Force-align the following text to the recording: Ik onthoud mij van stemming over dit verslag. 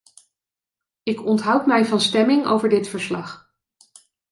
Ik 1.03 1.25
onthoud 1.25 1.65
mij 1.65 1.85
van 1.85 1.99
stemming 2.01 2.45
over 2.45 2.69
dit 2.69 2.87
verslag. 2.87 3.53